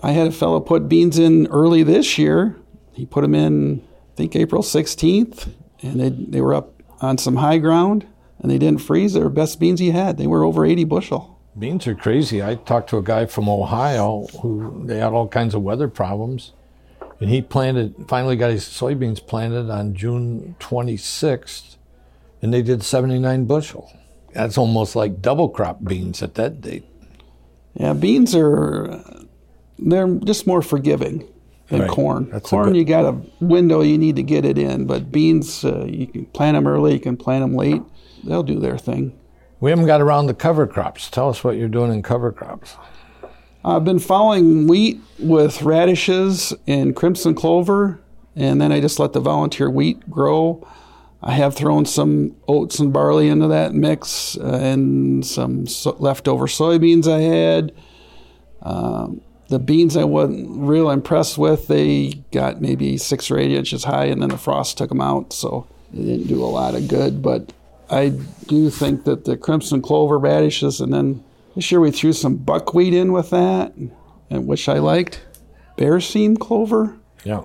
[0.03, 2.57] I had a fellow put beans in early this year.
[2.95, 3.81] He put them in,
[4.13, 8.07] I think, April 16th, and they, they were up on some high ground
[8.39, 9.13] and they didn't freeze.
[9.13, 10.17] They were best beans he had.
[10.17, 11.32] They were over 80 bushel.
[11.59, 12.43] Beans are crazy.
[12.43, 16.53] I talked to a guy from Ohio who they had all kinds of weather problems,
[17.21, 17.95] and he planted.
[18.09, 21.77] Finally, got his soybeans planted on June 26th,
[22.41, 23.93] and they did 79 bushel.
[24.33, 26.85] That's almost like double crop beans at that date.
[27.75, 29.03] Yeah, beans are
[29.79, 31.25] they're just more forgiving
[31.69, 31.91] than Right.
[31.91, 32.29] corn.
[32.31, 35.65] That's corn, good- you got a window you need to get it in, but beans,
[35.67, 37.83] uh, you can plant them early, you can plant them late.
[38.25, 39.13] They'll do their thing.
[39.63, 41.09] We haven't got around the cover crops.
[41.09, 42.77] Tell us what you're doing in cover crops.
[43.65, 48.01] I've been following wheat with radishes and crimson clover,
[48.35, 50.67] and then I just let the volunteer wheat grow.
[51.23, 56.49] I have thrown some oats and barley into that mix, uh, and some so- leftover
[56.49, 57.73] soybeans I had.
[58.63, 61.69] Um, the beans I wasn't real impressed with.
[61.69, 65.33] They got maybe six or eight inches high, and then the frost took them out,
[65.33, 67.23] so they didn't do a lot of good.
[67.23, 67.53] But
[67.93, 68.09] I
[68.47, 71.23] do think that the crimson clover radishes, and then
[71.55, 73.75] this year we threw some buckwheat in with that,
[74.31, 75.21] and which I liked.
[75.77, 76.97] Berseem clover.
[77.23, 77.45] Yeah.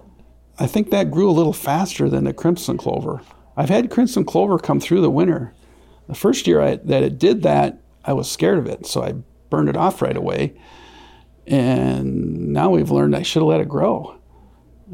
[0.58, 3.22] I think that grew a little faster than the crimson clover.
[3.58, 5.54] I've had crimson clover come through the winter.
[6.08, 9.16] The first year I, that it did that, I was scared of it, so I
[9.50, 10.54] burned it off right away.
[11.46, 14.17] And now we've learned I should have let it grow.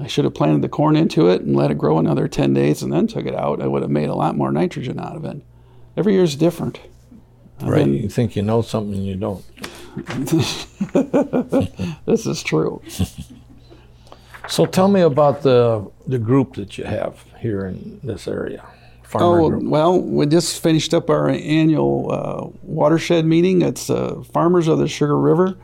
[0.01, 2.81] I should have planted the corn into it and let it grow another 10 days
[2.81, 3.61] and then took it out.
[3.61, 5.37] I would have made a lot more nitrogen out of it.
[5.95, 6.79] Every year is different.
[7.61, 7.85] I've Right.
[7.85, 9.43] been- You think you know something and you don't.
[12.05, 12.81] this is true.
[14.47, 18.63] So tell me about the the group that you have here in this area.
[19.03, 19.63] Farmer Oh, group.
[19.69, 23.61] well, we just finished up our annual uh, watershed meeting.
[23.61, 25.55] It's uh, Farmers of the Sugar River.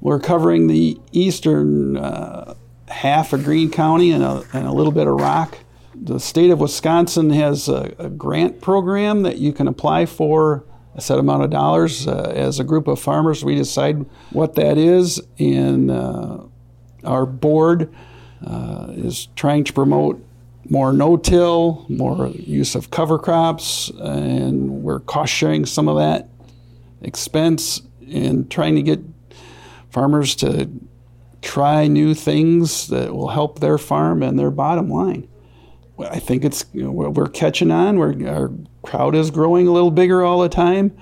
[0.00, 2.54] We're covering the eastern uh,
[2.92, 5.58] half of Green County and a, and a little bit of rock.
[5.94, 11.00] The state of Wisconsin has a, a grant program that you can apply for a
[11.00, 12.06] set amount of dollars.
[12.06, 16.38] Uh, as a group of farmers, we decide what that is, and uh,
[17.04, 17.92] our board
[18.46, 20.24] uh, is trying to promote
[20.68, 26.28] more no-till, more use of cover crops, and we're cost sharing some of that
[27.02, 29.00] expense and trying to get
[29.90, 30.70] farmers to
[31.42, 35.28] try new things that will help their farm and their bottom line.
[35.98, 37.98] I think it's you know, we're catching on.
[37.98, 38.50] We're, our
[38.82, 40.96] crowd is growing a little bigger all the time.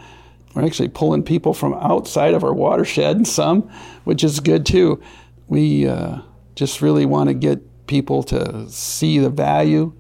[0.55, 3.62] We're actually pulling people from outside of our watershed, some,
[4.05, 5.00] which is good too.
[5.46, 6.18] We uh,
[6.55, 9.92] just really want to get people to see the value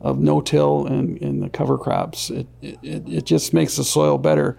[0.00, 2.30] of no-till and, and the cover crops.
[2.30, 4.56] It, it, it just makes the soil better.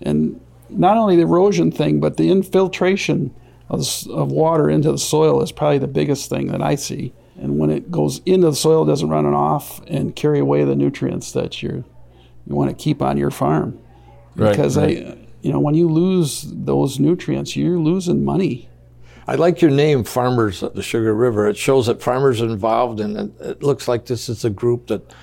[0.00, 3.34] And not only the erosion thing, but the infiltration
[3.68, 7.12] of, of water into the soil is probably the biggest thing that I see.
[7.40, 10.64] And when it goes into the soil, it doesn't run it off and carry away
[10.64, 11.84] the nutrients that you
[12.46, 13.78] you want to keep on your farm.
[14.34, 15.06] Right, Because right.
[15.06, 18.68] I, you know, when you lose those nutrients, you're losing money.
[19.26, 21.46] I like your name, Farmers of the Sugar River.
[21.46, 24.86] It shows that farmers are involved, and it, it looks like this is a group
[24.86, 25.14] that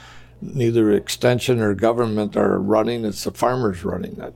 [0.42, 3.04] neither extension or government are running.
[3.04, 4.34] It's the farmers running that.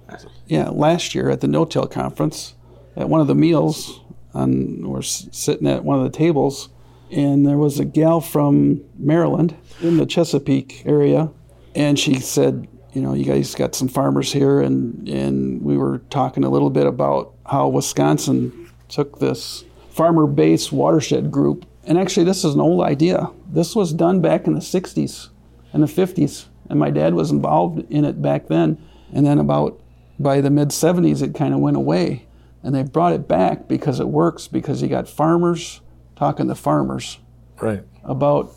[0.48, 2.56] Yeah, last year at the No-Till conference,
[3.00, 4.02] at one of the meals,
[4.34, 6.70] and we're sitting at one of the tables,
[7.10, 11.32] and there was a gal from Maryland in the Chesapeake area,
[11.74, 16.00] and she said, you know, you guys got some farmers here, and, and we were
[16.10, 22.44] talking a little bit about how Wisconsin took this farmer-based watershed group, and actually this
[22.44, 23.32] is an old idea.
[23.50, 25.30] This was done back in the 60s
[25.72, 28.78] and the 50s, and my dad was involved in it back then,
[29.14, 29.82] and then about
[30.20, 32.26] by the mid 70s, it kind of went away.
[32.64, 35.82] And they brought it back because it works, because you got farmers
[36.16, 37.20] talking to farmers
[37.62, 37.84] Right.
[38.04, 38.52] about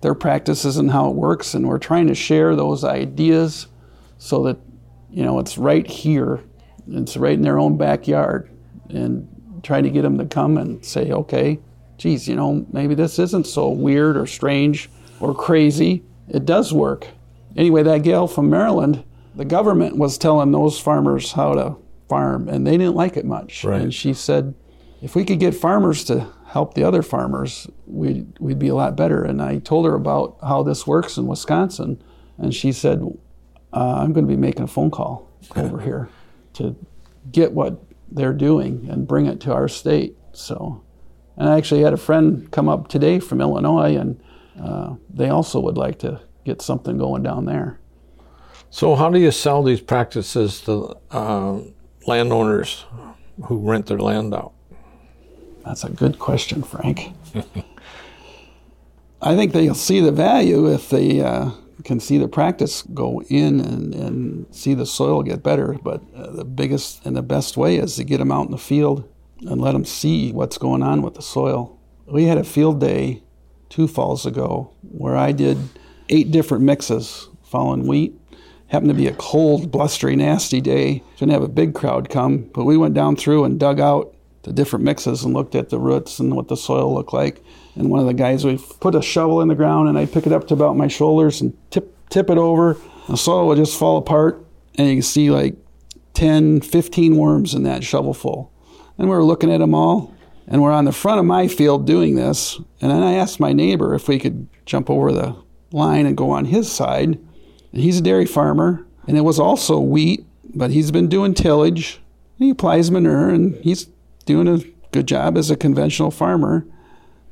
[0.00, 1.54] their practices and how it works.
[1.54, 3.66] And we're trying to share those ideas
[4.18, 4.56] so that,
[5.10, 6.40] you know, it's right here,
[6.88, 8.48] it's right in their own backyard,
[8.88, 9.28] and
[9.62, 11.58] trying to get them to come and say, okay,
[11.98, 14.88] geez, you know, maybe this isn't so weird or strange
[15.20, 16.02] or crazy.
[16.28, 17.06] It does work.
[17.54, 19.04] anyway, that gal from Maryland,
[19.36, 21.76] the government was telling those farmers how to
[22.12, 23.64] farm, and they didn't like it much.
[23.64, 23.80] Right.
[23.80, 24.52] And she said,
[25.00, 28.96] if we could get farmers to help the other farmers, we'd, we'd be a lot
[28.98, 29.24] better.
[29.24, 32.02] And I told her about how this works in Wisconsin,
[32.36, 33.00] and she said,
[33.72, 36.10] uh, I'm going to be making a phone call over here
[36.54, 36.76] to
[37.30, 40.14] get what they're doing and bring it to our state.
[40.34, 40.84] So,
[41.38, 44.22] and I actually had a friend come up today from Illinois, and
[44.62, 47.80] uh, they also would like to get something going down there.
[48.68, 51.60] So, how do you sell these practices to uh,
[52.06, 52.84] landowners
[53.44, 54.52] who rent their land out?
[55.64, 57.14] That's a good question, Frank.
[59.22, 61.50] I think they'll see the value if they uh,
[61.84, 65.74] can see the practice go in and, and see the soil get better.
[65.74, 68.58] But uh, the biggest and the best way is to get them out in the
[68.58, 69.08] field
[69.40, 71.78] and let them see what's going on with the soil.
[72.06, 73.22] We had a field day
[73.68, 75.58] two falls ago where I did
[76.08, 78.18] eight different mixes following wheat.
[78.72, 81.02] Happened to be a cold, blustery, nasty day.
[81.18, 84.14] Didn't have a big crowd come, but we went down through and dug out
[84.44, 87.44] the different mixes and looked at the roots and what the soil looked like.
[87.74, 90.26] And one of the guys would put a shovel in the ground and I'd pick
[90.26, 92.78] it up to about my shoulders and tip tip it over.
[93.10, 94.42] The soil would just fall apart
[94.76, 95.54] and you can see like
[96.14, 98.50] 10, 15 worms in that shovelful.
[98.96, 100.14] And we were looking at them all
[100.46, 102.56] and we're on the front of my field doing this.
[102.80, 105.36] And then I asked my neighbor if we could jump over the
[105.72, 107.18] line and go on his side.
[107.72, 112.00] He's a dairy farmer and it was also wheat, but he's been doing tillage.
[112.38, 113.88] He applies manure and he's
[114.26, 114.60] doing a
[114.92, 116.66] good job as a conventional farmer.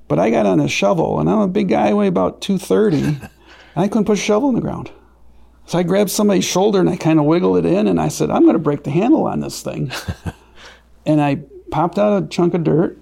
[0.09, 2.97] But I got on a shovel, and I'm a big guy, I weigh about 230.
[2.97, 3.31] and
[3.77, 4.91] I couldn't put a shovel in the ground.
[5.67, 8.29] So I grabbed somebody's shoulder and I kind of wiggled it in, and I said,
[8.29, 9.93] I'm going to break the handle on this thing.
[11.07, 12.99] and I popped out a chunk of dirt,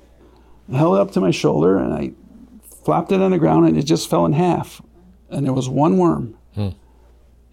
[0.70, 2.12] held it up to my shoulder, and I
[2.84, 4.82] flopped it on the ground, and it just fell in half.
[5.30, 6.36] And there was one worm.
[6.54, 6.68] Hmm.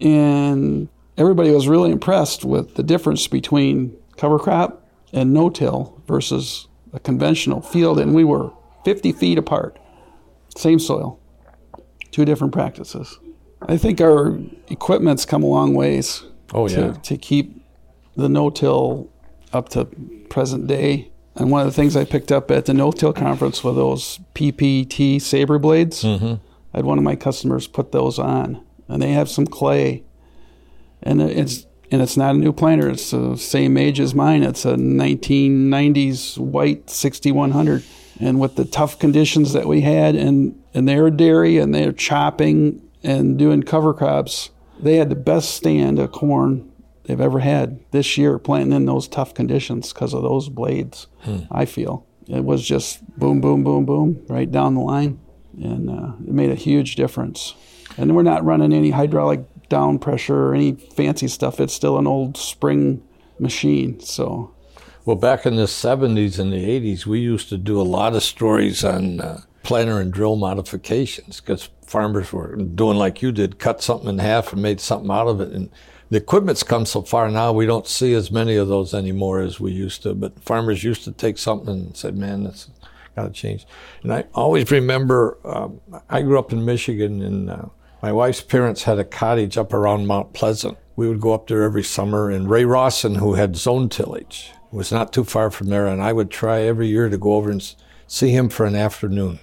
[0.00, 6.68] And everybody was really impressed with the difference between cover crop and no till versus
[6.92, 7.98] a conventional field.
[7.98, 8.50] And we were
[8.84, 9.78] 50 feet apart,
[10.56, 11.18] same soil,
[12.10, 13.18] two different practices.
[13.62, 14.38] I think our
[14.68, 16.92] equipment's come a long ways oh, to, yeah.
[16.92, 17.62] to keep
[18.16, 19.10] the no-till
[19.52, 19.86] up to
[20.28, 21.10] present day.
[21.34, 25.20] And one of the things I picked up at the no-till conference were those PPT
[25.20, 26.02] saber blades.
[26.02, 26.34] Mm-hmm.
[26.72, 30.04] I had one of my customers put those on, and they have some clay,
[31.02, 32.88] and it's and it's not a new planter.
[32.88, 34.42] It's the same age as mine.
[34.42, 37.84] It's a 1990s white 6100
[38.20, 42.82] and with the tough conditions that we had, and, and they're dairy and they're chopping
[43.02, 46.70] and doing cover crops, they had the best stand of corn
[47.04, 51.40] they've ever had this year planting in those tough conditions because of those blades, hmm.
[51.50, 52.06] I feel.
[52.26, 55.20] It was just boom, boom, boom, boom, right down the line.
[55.62, 57.54] And uh, it made a huge difference.
[57.96, 61.60] And we're not running any hydraulic down pressure or any fancy stuff.
[61.60, 63.02] It's still an old spring
[63.38, 64.00] machine.
[64.00, 64.54] So
[65.06, 68.24] well, back in the 70s and the 80s, we used to do a lot of
[68.24, 73.80] stories on uh, planter and drill modifications because farmers were doing like you did, cut
[73.80, 75.52] something in half and made something out of it.
[75.52, 75.70] And
[76.10, 79.60] the equipment's come so far now, we don't see as many of those anymore as
[79.60, 80.12] we used to.
[80.12, 82.68] But farmers used to take something and said, man, that's
[83.14, 83.64] got to change.
[84.02, 85.80] And I always remember, um,
[86.10, 87.66] I grew up in Michigan and uh,
[88.02, 90.78] my wife's parents had a cottage up around Mount Pleasant.
[90.96, 94.92] We would go up there every summer, and Ray Rawson, who had zone tillage, was
[94.92, 97.74] not too far from there, and I would try every year to go over and
[98.06, 99.38] see him for an afternoon.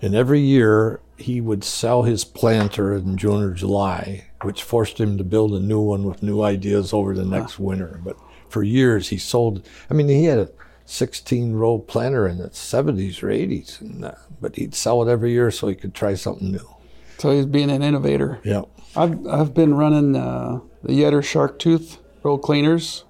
[0.00, 5.16] And every year he would sell his planter in June or July, which forced him
[5.18, 7.68] to build a new one with new ideas over the next wow.
[7.68, 8.00] winter.
[8.04, 8.16] But
[8.48, 9.66] for years he sold.
[9.88, 10.50] I mean, he had a
[10.86, 15.32] 16 row planter in the 70s or 80s, and, uh, but he'd sell it every
[15.32, 16.74] year so he could try something new.
[17.18, 18.40] So he's being an innovator.
[18.42, 18.62] Yeah.
[18.96, 23.04] I've I've been running uh, the Yetter Shark Tooth roll cleaners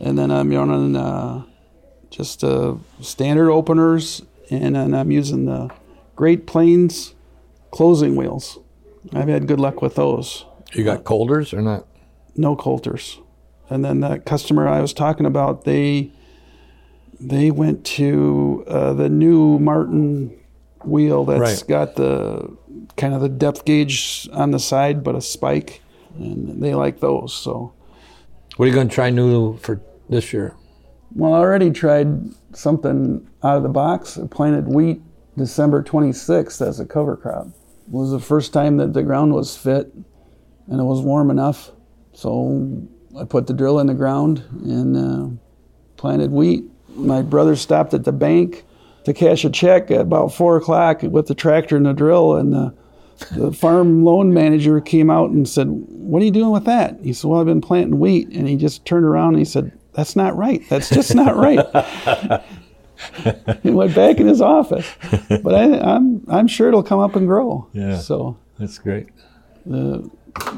[0.00, 1.44] and then I'm running uh,
[2.10, 5.70] just uh, standard openers, and then I'm using the
[6.14, 7.14] Great Plains
[7.70, 8.58] closing wheels.
[9.12, 10.44] I've had good luck with those.
[10.72, 11.86] You got Coulters or not?
[12.36, 13.20] No Coulters.
[13.68, 16.12] And then that customer I was talking about, they
[17.18, 20.38] they went to uh, the new Martin
[20.84, 21.68] wheel that's right.
[21.68, 22.56] got the
[22.96, 25.82] kind of the depth gauge on the side, but a spike,
[26.16, 27.34] and they like those.
[27.34, 27.72] So
[28.56, 30.54] what are you going to try new for this year?
[31.14, 34.18] Well, I already tried something out of the box.
[34.18, 35.00] I planted wheat
[35.36, 37.46] December 26th as a cover crop.
[37.46, 39.92] It was the first time that the ground was fit
[40.66, 41.70] and it was warm enough.
[42.12, 42.86] So
[43.18, 45.36] I put the drill in the ground and uh,
[45.96, 46.64] planted wheat.
[46.94, 48.64] My brother stopped at the bank
[49.06, 52.52] to cash a check at about four o'clock with the tractor and the drill, and
[52.52, 52.74] the
[53.32, 56.98] the farm loan manager came out and said, What are you doing with that?
[57.02, 58.28] He said, Well, I've been planting wheat.
[58.28, 60.62] And he just turned around and he said, That's not right.
[60.68, 62.44] That's just not right.
[63.62, 64.86] he went back in his office.
[65.28, 67.68] But I, am I'm, I'm sure it'll come up and grow.
[67.72, 67.98] Yeah.
[67.98, 69.08] So That's great.
[69.64, 70.10] the,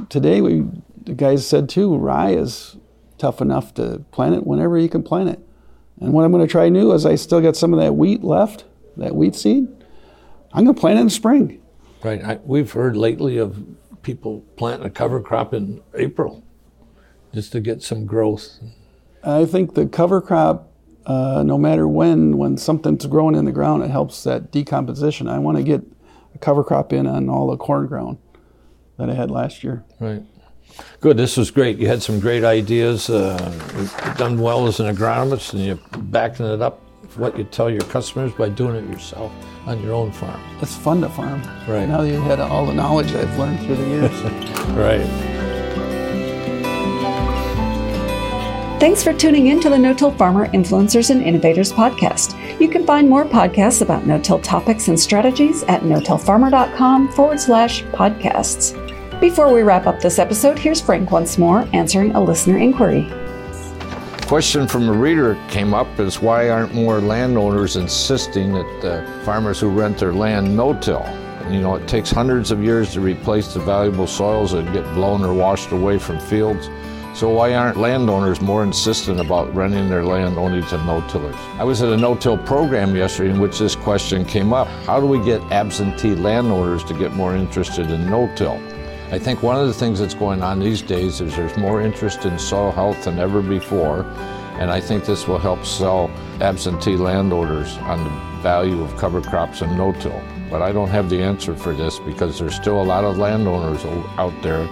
[0.09, 0.64] today we
[1.05, 2.76] the guys said too, rye is
[3.16, 5.40] tough enough to plant it whenever you can plant it.
[6.01, 8.22] And what I'm going to try new is I still got some of that wheat
[8.22, 8.64] left,
[8.96, 9.66] that wheat seed.
[10.53, 11.61] I'm going to plant it in spring.
[12.03, 12.22] Right.
[12.24, 13.64] I, we've heard lately of
[14.03, 16.44] people planting a cover crop in April
[17.34, 18.59] just to get some growth.
[19.24, 20.72] I think the cover crop,
[21.07, 25.28] uh, no matter when, when something's growing in the ground, it helps that decomposition.
[25.28, 25.82] I want to get
[26.34, 28.18] a cover crop in on all the corn ground
[28.96, 29.84] that I had last year.
[30.01, 30.22] Right.
[31.01, 31.16] Good.
[31.16, 31.79] This was great.
[31.79, 33.09] You had some great ideas.
[33.09, 36.81] Uh, you've done well as an agronomist, and you're backing it up
[37.16, 39.33] what you tell your customers by doing it yourself
[39.66, 40.41] on your own farm.
[40.61, 41.43] It's fun to farm.
[41.66, 41.89] Right.
[41.89, 44.23] Now that you had all the knowledge I've learned through the years.
[44.69, 45.07] Right.
[48.79, 52.61] Thanks for tuning in to the No-Till Farmer Influencers and Innovators podcast.
[52.61, 58.77] You can find more podcasts about no-till topics and strategies at no-tillfarmer.com forward slash podcasts.
[59.21, 63.12] Before we wrap up this episode, here's Frank once more answering a listener inquiry.
[64.29, 69.71] Question from a reader came up is why aren't more landowners insisting that farmers who
[69.71, 71.05] rent their land no-till?
[71.51, 75.25] You know, it takes hundreds of years to replace the valuable soils that get blown
[75.25, 76.71] or washed away from fields.
[77.12, 81.35] So why aren't landowners more insistent about renting their land only to no-tillers?
[81.59, 84.69] I was at a no-till program yesterday in which this question came up.
[84.87, 88.62] How do we get absentee landowners to get more interested in no-till?
[89.11, 92.27] I think one of the things that's going on these days is there's more interest
[92.27, 94.03] in soil health than ever before,
[94.61, 96.11] and I think this will help sell
[96.43, 100.23] absentee landowners on the value of cover crops and no-till.
[100.51, 103.83] But I don't have the answer for this because there's still a lot of landowners
[104.19, 104.69] out there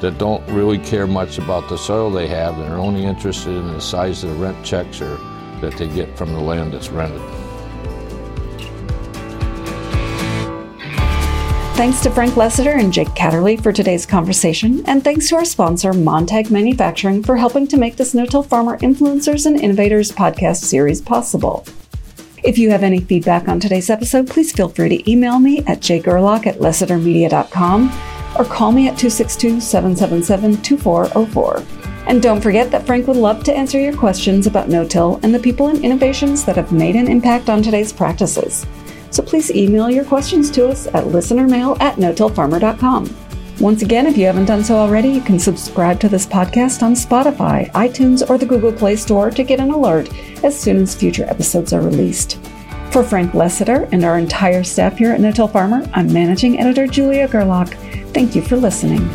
[0.00, 3.80] that don't really care much about the soil they have They're only interested in the
[3.80, 5.16] size of the rent checks or
[5.60, 7.41] that they get from the land that's rented.
[11.82, 15.92] Thanks to Frank Lessiter and Jake Catterley for today's conversation, and thanks to our sponsor,
[15.92, 21.66] Montag Manufacturing, for helping to make this No-Till Farmer Influencers and Innovators podcast series possible.
[22.44, 25.80] If you have any feedback on today's episode, please feel free to email me at
[25.80, 27.92] jgerlach at lessitermedia.com
[28.38, 31.64] or call me at 262 777 2404.
[32.06, 35.34] And don't forget that Frank would love to answer your questions about no till and
[35.34, 38.66] the people and innovations that have made an impact on today's practices.
[39.12, 43.16] So please email your questions to us at listenermail at no-tillfarmer.com.
[43.60, 46.94] Once again, if you haven't done so already, you can subscribe to this podcast on
[46.94, 50.10] Spotify, iTunes, or the Google Play Store to get an alert
[50.42, 52.40] as soon as future episodes are released.
[52.90, 56.86] For Frank Lessiter and our entire staff here at No Till Farmer, I'm Managing Editor
[56.86, 57.72] Julia Gerlach.
[58.12, 59.08] Thank you for listening.